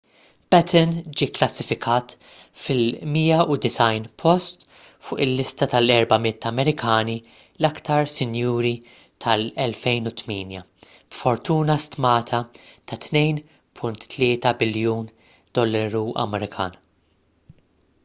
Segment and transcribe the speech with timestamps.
[0.53, 2.13] batten ġie kklassifikat
[2.61, 4.63] fil-190 post
[5.09, 7.17] fuq il-lista tal-400 amerikani
[7.65, 8.71] l-iktar sinjuri
[9.25, 12.39] tal-2008 b'fortuna stmata
[12.93, 16.33] ta' $2.3 biljun